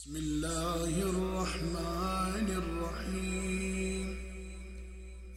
[0.00, 4.16] بسم الله الرحمن الرحيم.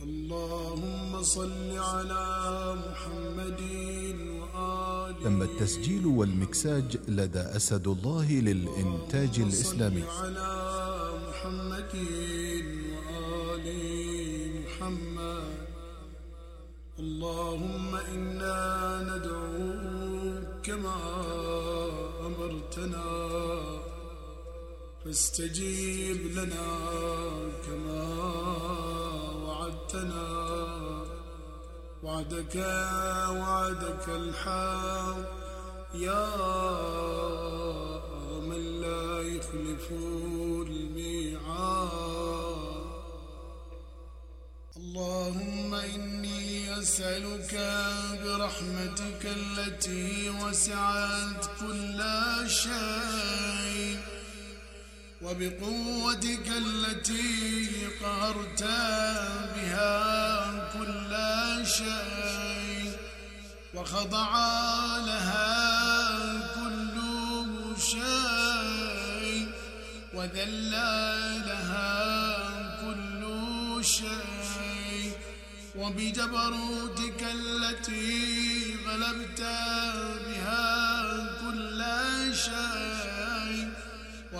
[0.01, 2.27] اللهم صل على
[2.87, 3.61] محمد
[4.39, 10.03] وآل تم التسجيل والمكساج لدى أسد الله للإنتاج الإسلامي.
[10.03, 10.51] على
[11.27, 11.95] محمد
[12.93, 13.67] وآل
[14.63, 15.55] محمد.
[16.99, 18.59] اللهم إنا
[19.11, 20.99] ندعوك كما
[22.27, 23.72] أمرتنا.
[25.05, 26.71] فاستجيب لنا
[27.67, 28.03] كما
[29.43, 30.27] وعدتنا.
[32.03, 32.55] وعدك
[33.39, 35.43] وعدك الحق
[35.95, 36.29] يا
[38.47, 39.91] من لا يخلف
[40.67, 41.93] الميعاد.
[44.77, 47.53] اللهم إني أسألك
[48.23, 51.99] برحمتك التي وسعت كل
[52.47, 53.62] شيء.
[55.23, 58.63] وبقوتك التي قهرت
[59.55, 61.13] بها كل
[61.67, 62.91] شيء
[63.73, 64.31] وخضع
[64.97, 65.43] لها
[66.55, 66.95] كل
[67.81, 69.47] شيء
[70.13, 70.71] وذل
[71.47, 71.93] لها
[72.81, 73.23] كل
[73.85, 75.11] شيء
[75.75, 79.41] وبجبروتك التي غلبت
[80.27, 80.63] بها
[81.41, 81.83] كل
[82.35, 82.92] شيء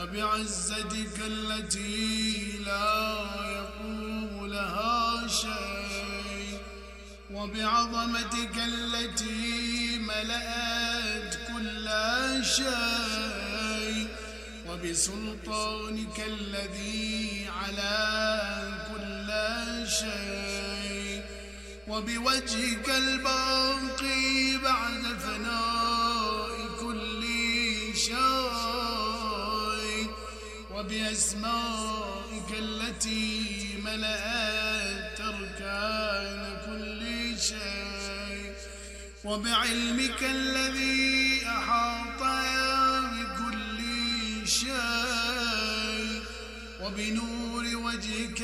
[0.04, 3.16] وبعزتك التي لا
[3.56, 6.59] يقوم لها شيء
[7.32, 11.88] وبعظمتك التي ملأت كل
[12.46, 14.08] شيء
[14.70, 17.98] وبسلطانك الذي على
[18.92, 19.30] كل
[19.88, 21.24] شيء
[21.88, 27.24] وبوجهك الباقي بعد فناء كل
[27.96, 28.53] شيء.
[30.84, 37.02] وبأسمائك التي ملأت أركان كل
[37.40, 38.53] شيء
[39.24, 42.22] وبعلمك الذي أحاط
[43.13, 43.80] بكل
[44.47, 46.22] شيء
[46.81, 48.41] وبنور وجهك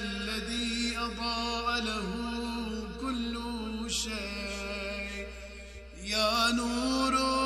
[0.00, 2.08] الذي أضاء له
[3.00, 3.34] كل
[3.90, 5.26] شيء
[6.04, 7.41] يا نور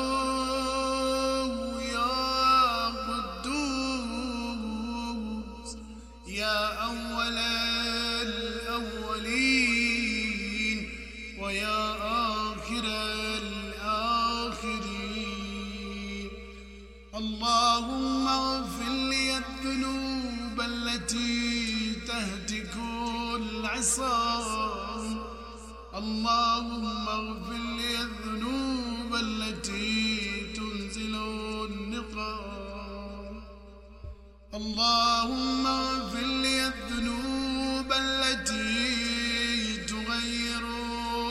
[34.77, 40.63] اللهم اغفر لي الذنوب التي تغير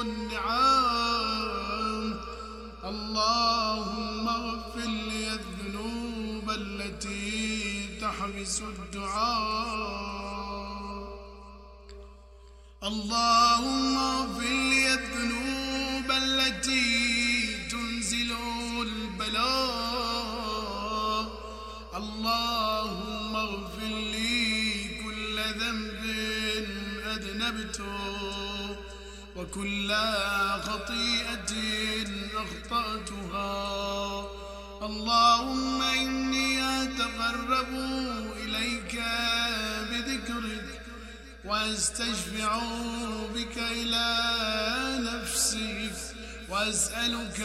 [0.02, 1.34] النعام
[2.84, 9.86] اللهم اغفر لي الذنوب التي تحبس الدعاء.
[12.82, 17.15] اللهم اغفر لي الذنوب التي
[29.36, 29.94] وكل
[30.62, 31.52] خطيئة
[32.34, 34.26] أخطأتها.
[34.82, 37.68] اللهم إني أتقرب
[38.44, 39.02] إليك
[39.90, 40.80] بذكرك
[41.44, 42.58] وأستشفع
[43.34, 44.08] بك إلى
[44.98, 45.90] نفسي
[46.50, 47.40] وأسألك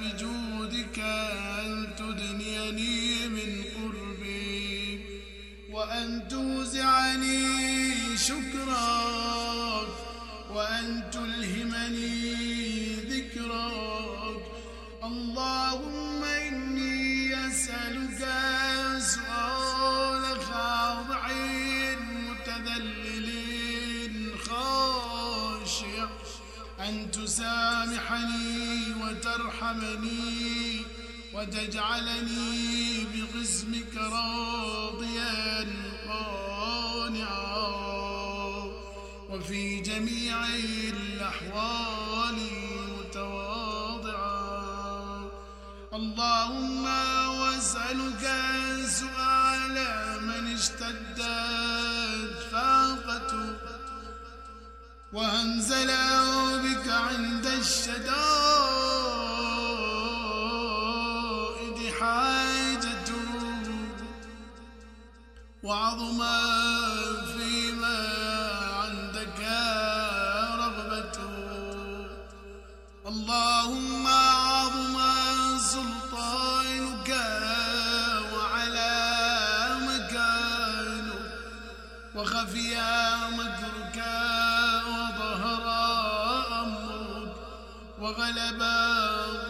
[0.00, 5.00] بجودك أن تدنيني من قربي
[5.72, 7.69] وأن توزعني
[8.26, 9.88] شكرك
[10.50, 14.42] وأن تلهمني ذكرك
[15.04, 18.20] اللهم إني أسألك
[18.98, 21.28] سؤال خاضع
[22.20, 23.28] متذلل
[24.38, 26.08] خاشع
[26.80, 30.82] أن تسامحني وترحمني
[31.34, 35.66] وتجعلني بقسمك راضيا
[36.08, 36.59] قانعا
[39.30, 40.46] وفي جميع
[40.88, 42.38] الأحوال
[42.98, 44.50] متواضعا.
[45.94, 46.84] اللهم
[47.40, 48.24] واسألك
[48.86, 49.76] سؤال
[50.22, 51.20] من اشتدت
[52.52, 53.48] فاقته
[55.12, 55.90] وأنزل
[56.64, 58.10] بك عند الشدائد
[62.00, 63.30] حاجته
[65.62, 66.49] وعظما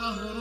[0.10, 0.39] قهرك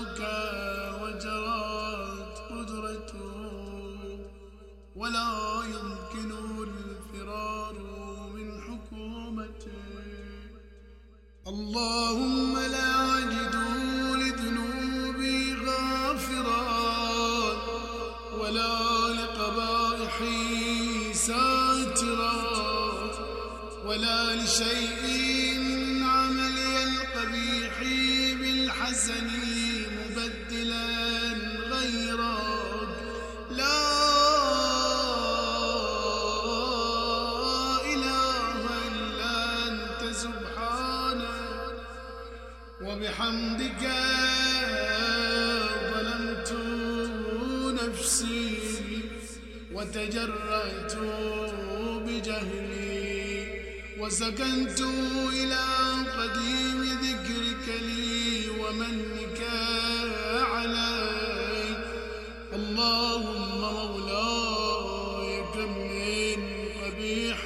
[65.66, 66.42] مولاي كم من
[66.84, 67.40] قبيح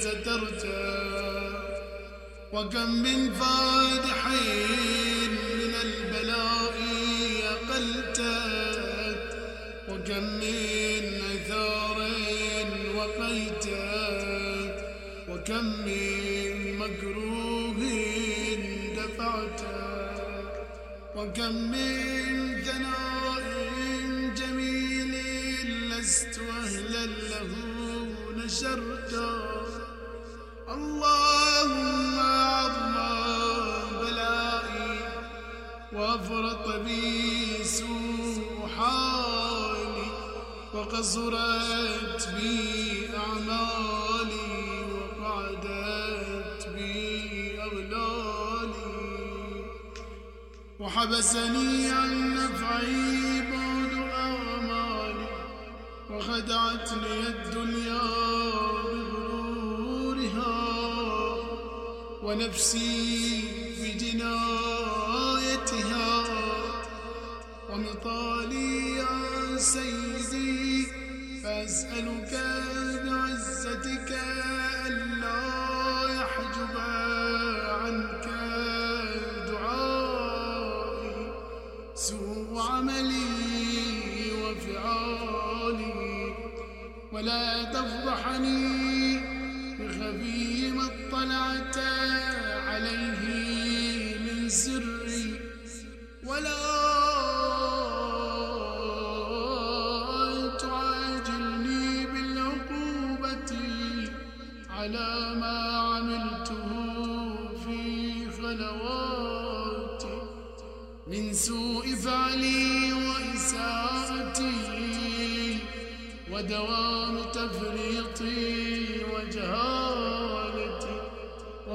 [0.00, 1.52] سترته
[2.52, 4.26] وكم من فادح
[5.30, 6.74] من البلاء
[7.52, 8.42] أقلته
[9.88, 11.98] وكم من أثار
[12.96, 13.82] وقيته
[15.28, 17.80] وكم من مكروه
[18.96, 20.12] دفعته
[21.16, 23.11] وكم من ثناء
[26.12, 27.50] لست أهلا له
[28.36, 29.30] نشرته
[30.68, 32.96] اللهم عظم
[34.00, 34.98] بلائي
[35.92, 40.10] وأفرط بي سوء حالي
[40.74, 44.52] وقصرت بي أعمالي
[44.92, 48.92] وقعدت بي أغلالي.
[50.80, 53.21] وحبسني عن نفعي
[56.90, 58.02] الدنيا
[59.22, 60.56] بغرورها
[62.22, 63.44] ونفسي
[63.82, 65.32] بجنايتها
[67.70, 70.86] ومطالي يا سيدي
[71.44, 72.32] فأسألك
[73.04, 74.10] بعزتك
[74.86, 75.42] ألا
[76.20, 76.74] يحجب
[87.12, 89.20] ولا تفضحني
[89.78, 91.76] بخفي ما اطلعت
[92.68, 94.91] عليه من سري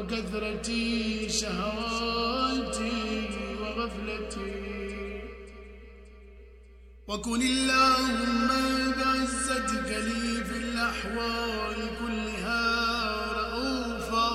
[0.08, 0.70] وكثرة
[1.28, 3.02] شهواتي
[3.62, 4.54] وغفلتي.
[7.08, 8.48] وكن اللهم
[8.98, 12.64] بعزتك لي في الأحوال كلها
[13.40, 14.32] رؤوفا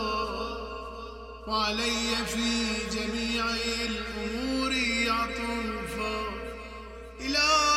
[1.48, 2.50] وعلي في
[2.96, 3.44] جميع
[3.88, 4.72] الأمور
[5.08, 6.16] عطوفا.
[7.20, 7.71] إلهي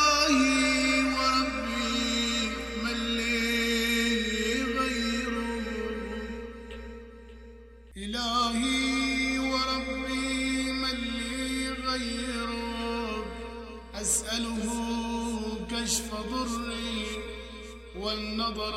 [18.05, 18.75] والنظر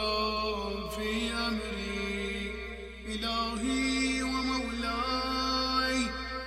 [0.97, 2.53] في أمري
[3.07, 5.99] إلهي ومولاي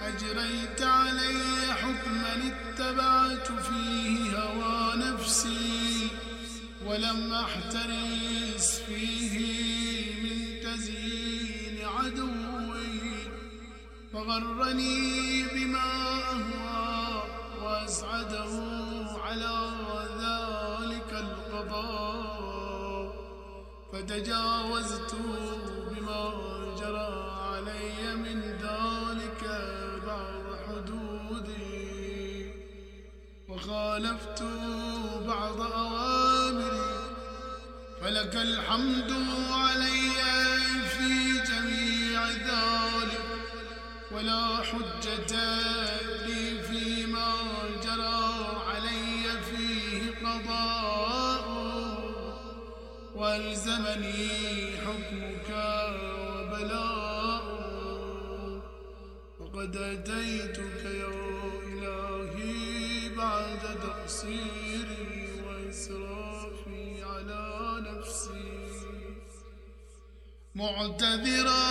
[0.02, 6.08] أجريت علي حكما اتبعت فيه هوى نفسي
[6.86, 9.34] ولم أحترس فيه
[10.24, 13.00] من تزيين عدوي.
[14.14, 15.92] فغرني بما
[16.32, 17.24] أهوى
[17.62, 18.54] وأسعده
[19.26, 19.56] على
[20.24, 22.11] ذلك القضاء.
[24.02, 25.16] فتجاوزت
[25.92, 26.34] بما
[26.80, 27.12] جرى
[27.52, 29.44] علي من ذلك
[30.08, 32.54] بعض حدودي.
[33.50, 34.44] وخالفت
[35.28, 36.92] بعض أوامري
[38.04, 39.12] ولك الحمد
[39.52, 40.12] علي
[40.98, 43.26] في جميع ذلك
[44.12, 45.36] ولا حجة
[53.32, 54.28] والزمني
[54.86, 55.50] حكمك
[56.32, 57.46] وبلاء.
[59.40, 61.14] وقد أتيتك يا
[61.72, 67.46] إلهي بعد تقصيري وإسرافي على
[67.88, 68.52] نفسي.
[70.56, 71.62] معتذرا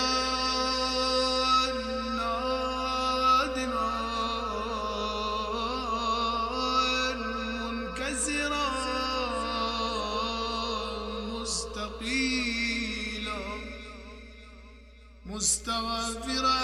[15.41, 16.59] مستغفرا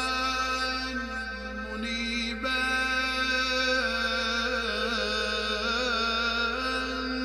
[1.73, 2.57] منيبا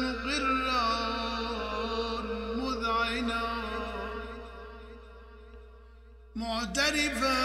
[0.03, 0.89] مقرا
[2.57, 3.43] مذعنا
[6.37, 7.41] معترفا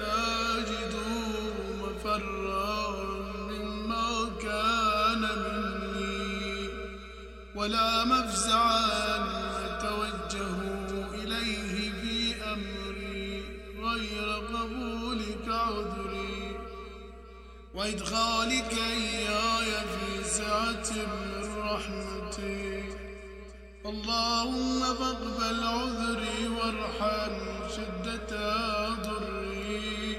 [0.00, 0.94] لا أجد
[1.82, 2.90] مفرا
[3.50, 6.68] مما كان مني
[7.54, 9.03] ولا مفزعا
[17.84, 22.96] وإدخالك إياي في سعة من رحمتك
[23.86, 27.34] اللهم فاقبل عذري وارحم
[27.76, 28.32] شدة
[28.88, 30.16] ضري.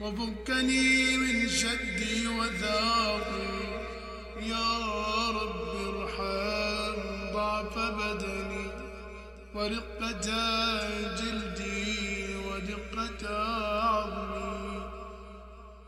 [0.00, 3.52] وفكني من شدي وثاقي
[4.42, 4.70] يا
[5.38, 6.98] رب ارحم
[7.34, 8.66] ضعف بدني.
[9.54, 10.26] ورقة
[11.20, 13.22] جلدي ودقة
[13.84, 14.44] عظمي.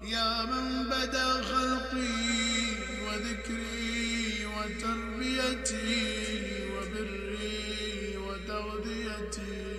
[0.03, 0.66] يا من
[1.07, 2.09] بدا خلقي
[3.07, 6.05] وذكري وتربيتي
[6.73, 9.76] وبري وتغذيتي.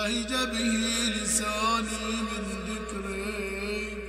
[0.00, 0.74] ولهج به
[1.22, 4.02] لساني من ذكرك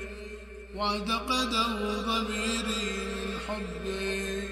[0.76, 1.68] واعتقده
[2.02, 4.50] ضميري من حبك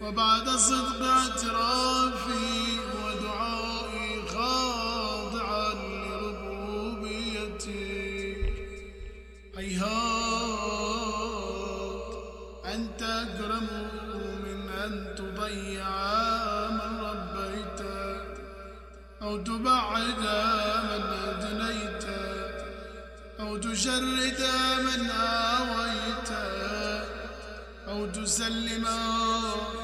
[0.00, 5.72] وبعد صدق اعترافي ودعائي خاضعا
[6.04, 7.32] لربوبيتك
[9.56, 10.02] هيهات
[12.64, 13.68] أنت أكرم
[14.44, 16.01] من أن تضيع
[19.32, 20.18] أو تبعد
[20.88, 22.04] من أدنيت
[23.40, 24.40] أو تشرد
[24.84, 26.30] من آويت
[27.88, 28.86] أو تسلم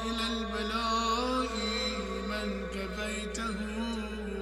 [0.05, 1.49] إلى البلاء
[2.29, 3.57] من كفيته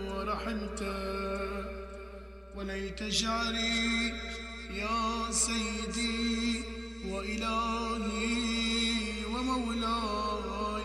[0.07, 0.97] ورحمته
[2.55, 4.13] وليت شعري
[4.71, 6.63] يا سيدي
[7.05, 8.45] وإلهي
[9.25, 10.83] ومولاي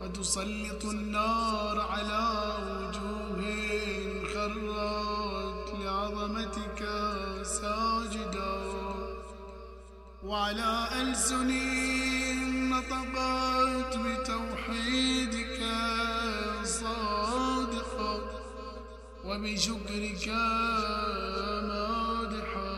[0.00, 2.22] وتسلط النار على
[3.32, 6.80] وجوه خرت لعظمتك
[7.42, 8.62] ساجدا
[10.24, 11.50] وعلى ألسن
[12.70, 15.60] نطقت بتوحيدك
[16.64, 18.20] صادقا
[19.24, 20.28] وبشكرك
[21.68, 22.72] مادحا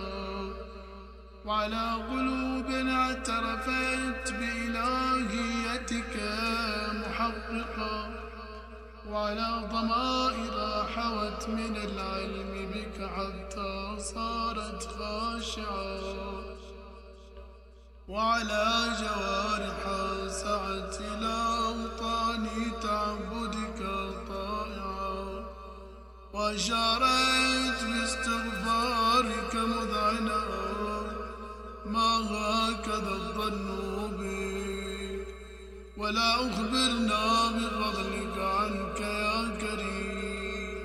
[1.45, 6.17] وعلى قلوب اعترفت بإلهيتك
[7.01, 8.04] محققا
[9.11, 16.45] وعلى ضمائر حوت من العلم بك حتى صارت خاشعة
[18.09, 18.67] وعلى
[19.01, 19.81] جوارح
[20.29, 21.35] سعت إلى
[21.67, 22.49] أوطان
[22.83, 23.81] تعبدك
[24.29, 25.45] طائعا.
[26.33, 30.45] وأشارت باستغفارك مذعنا.
[31.87, 33.67] ما هكذا الظن
[34.19, 35.27] بك؟
[35.97, 38.39] ولا أخبرنا بفضلك
[38.95, 40.85] لك يا كريم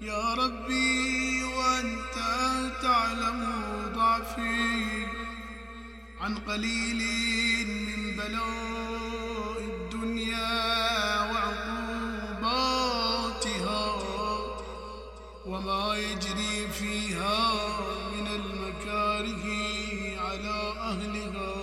[0.00, 2.14] يا ربي وأنت
[2.82, 3.40] تعلم
[3.94, 5.06] ضعفي.
[6.20, 7.00] عن قليل
[7.68, 12.42] من بلاء الدنيا وعقوباتها
[15.46, 17.52] وما يجري فيها
[18.12, 19.46] من المكاره
[20.20, 21.54] على أهلها.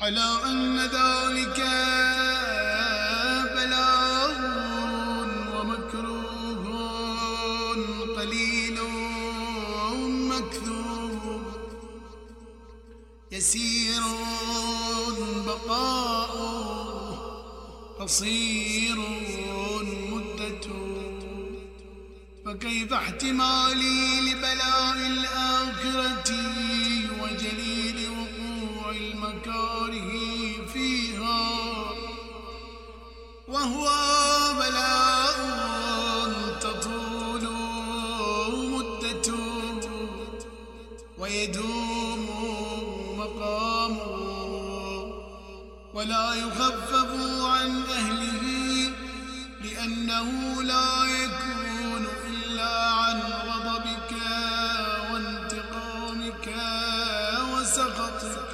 [0.00, 1.58] على أن ذلك
[13.36, 14.02] يسير
[15.46, 16.56] بقاؤه
[18.00, 18.96] قصير
[20.10, 20.86] مدته.
[22.46, 26.30] فكيف احتمالي لبلاء الآخرة
[27.20, 30.10] وجليل وقوع المكاره
[30.72, 31.40] فيها؟
[33.48, 33.84] وهو
[34.58, 35.38] بلاء
[36.60, 37.44] تطول
[38.72, 39.80] مدته.
[41.18, 41.75] ويدوم
[45.96, 47.10] ولا يخفف
[47.40, 48.44] عن أهله
[49.64, 54.12] لأنه لا يكون إلا عن غضبك
[55.12, 56.48] وانتقامك
[57.52, 58.48] وسخطك.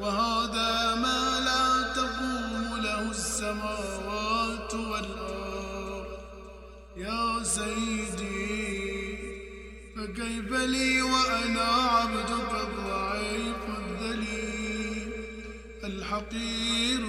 [0.00, 6.06] وهذا ما لا تقوم له السماوات والأرض.
[6.96, 9.18] يا سيدي
[9.96, 12.52] فكيف لي وأنا عبدك
[16.10, 17.00] حقير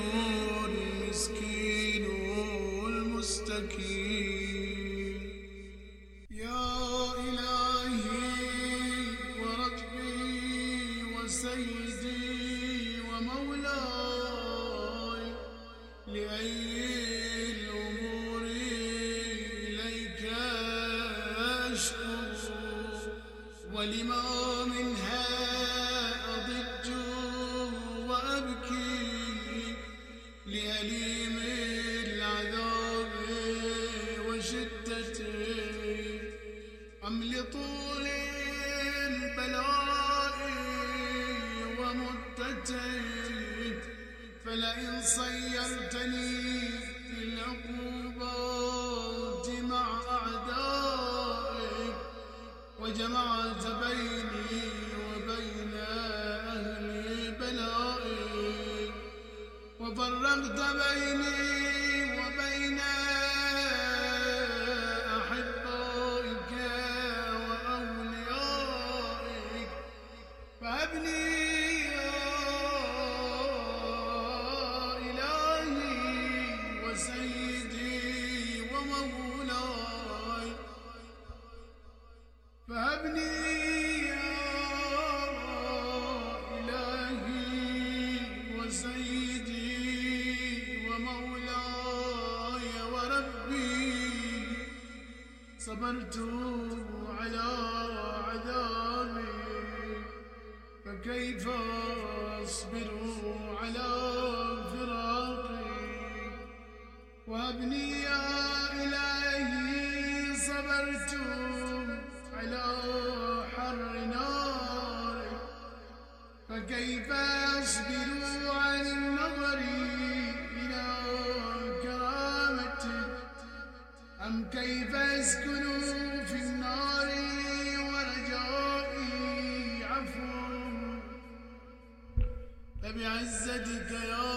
[133.10, 134.30] بعزتك يا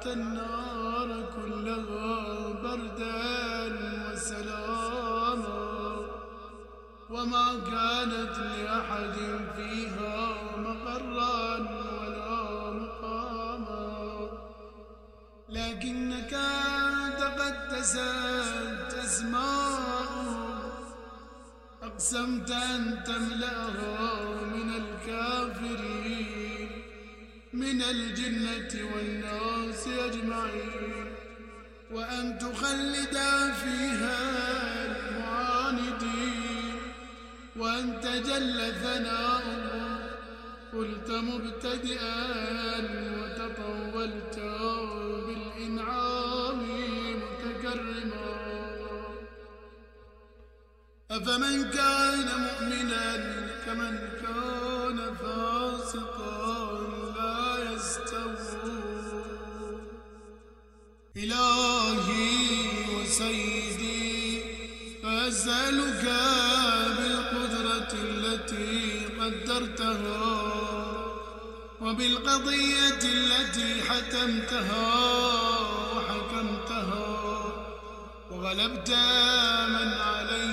[0.00, 2.18] جعلت النار كلها
[2.62, 3.20] بردا
[4.12, 5.60] وسلاما
[7.10, 9.16] وما كانت لأحد
[9.56, 10.16] فيها
[10.56, 11.58] مقرا
[12.00, 14.28] ولا مقاما.
[15.48, 17.72] لكنك أنت قد
[19.04, 19.80] أسماء
[21.82, 25.99] أقسمت أن تملأها من الكافرين.
[27.60, 31.06] من الجنة والناس أجمعين
[31.92, 34.18] وأن تخلدا فيها
[34.86, 36.74] المعاندين
[37.56, 39.98] وأن تجل ثناء الله
[40.72, 42.16] قلت مبتدئا
[43.18, 44.38] وتطولت
[45.26, 46.60] بالإنعام
[47.22, 48.30] متكرما.
[51.10, 53.06] أفمن كان مؤمنا
[53.66, 56.59] كمن كان فاسقا؟
[61.16, 62.38] إلهي
[62.94, 64.40] وسيدي
[65.02, 66.04] فأسألك
[66.98, 70.52] بالقدرة التي قدرتها
[71.80, 74.88] وبالقضية التي حتمتها
[75.96, 77.06] وحكمتها
[78.30, 78.90] وغلبت
[79.68, 80.49] من علي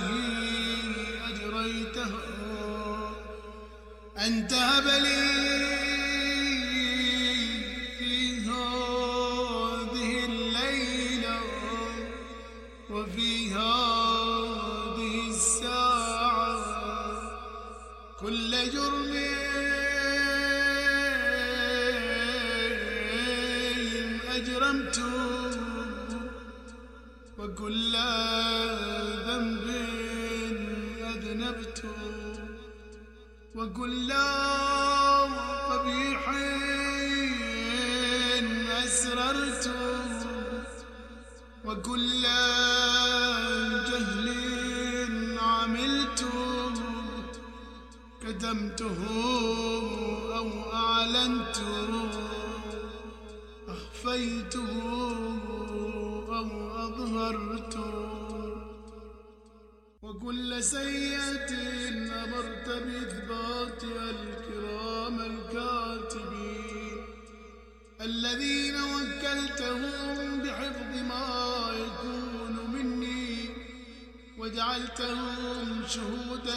[74.88, 76.54] جعلتهم شهودا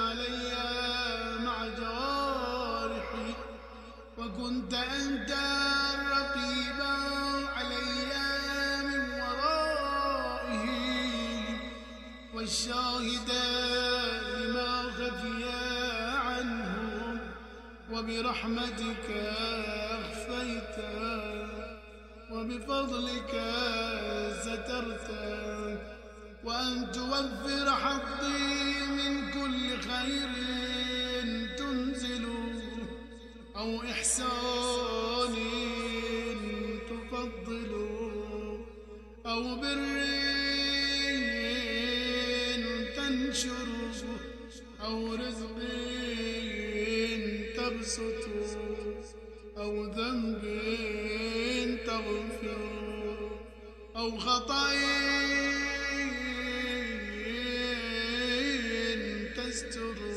[0.00, 0.52] علي
[1.44, 3.34] مع جوارحي
[4.18, 5.30] وكنت أنت
[6.10, 6.94] رقيبا
[7.56, 8.12] علي
[8.84, 10.66] من ورائه.
[12.34, 13.46] والشاهدا
[14.36, 15.44] لما خفي
[16.16, 17.18] عنهم
[17.92, 19.06] وبرحمتك
[20.00, 20.76] أخفيت
[22.30, 23.32] وبفضلك
[24.42, 25.10] سترت.
[26.44, 30.30] وأن توفر حظي من كل خير
[31.58, 32.26] تنزل
[33.56, 35.34] أو إحسان
[36.90, 37.72] تفضل
[39.26, 40.00] أو بر
[42.96, 43.68] تنشر
[44.84, 45.58] أو رزق
[47.56, 48.28] تبسط
[49.58, 50.42] أو ذنب
[51.86, 52.60] تغفر
[53.96, 54.70] أو خطأ
[59.70, 60.09] تستر يا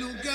[0.00, 0.29] أسألك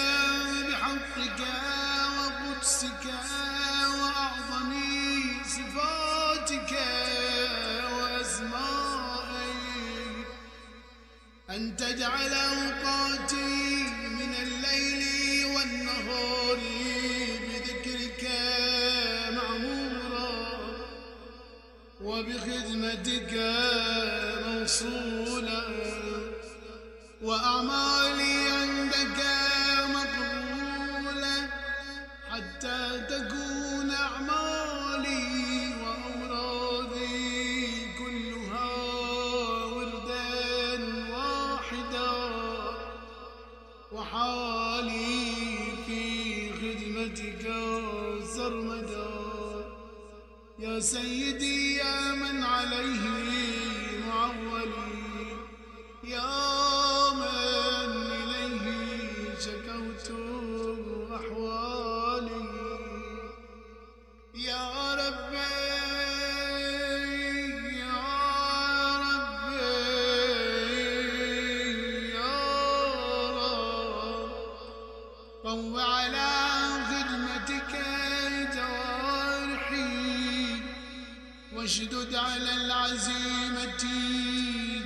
[81.76, 83.84] واشدد على العزيمة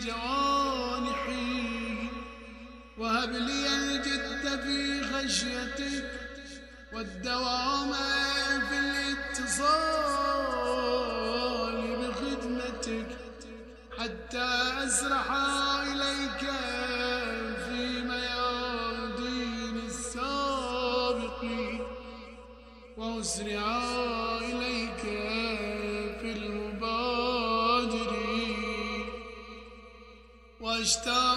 [0.06, 1.60] جوانحي.
[2.98, 6.12] وهب لي الجد في خشيتك
[6.94, 7.94] والدوام
[8.70, 9.70] في الاتصال
[12.02, 13.10] بخدمتك
[14.00, 14.48] حتى
[14.84, 15.32] أسرح
[15.82, 16.42] إليك
[17.66, 21.80] في ميادين السابقين
[22.98, 23.89] وأسرع
[30.80, 31.29] واشتاق إلى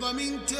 [0.00, 0.52] وضمنت